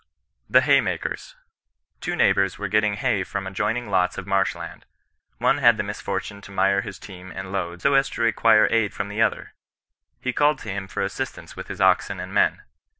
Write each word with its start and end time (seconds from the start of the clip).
THE 0.49 0.61
HAYMAKERS. 0.61 1.35
Two 1.99 2.15
neighbours 2.15 2.57
were 2.57 2.67
getting 2.67 2.95
hay 2.95 3.23
from 3.23 3.45
adjoining 3.45 3.91
lots 3.91 4.17
of 4.17 4.25
marsh 4.25 4.55
land. 4.55 4.87
One 5.37 5.59
had 5.59 5.77
the 5.77 5.83
misfortune 5.83 6.41
to 6.41 6.49
mire 6.51 6.81
his 6.81 6.97
team 6.97 7.29
and 7.31 7.51
load 7.51 7.83
so 7.83 7.93
as 7.93 8.09
to 8.09 8.23
require 8.23 8.67
aid 8.71 8.95
from 8.95 9.09
the 9.09 9.21
other. 9.21 9.53
He 10.19 10.33
called 10.33 10.57
to 10.65 10.71
him 10.73 10.87
for 10.87 11.03
assistance 11.03 11.55
with 11.55 11.67
his 11.67 11.79
oxen 11.79 12.19
and 12.19 12.33
men. 12.33 12.63